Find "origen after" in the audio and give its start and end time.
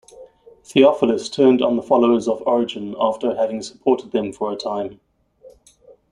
2.47-3.35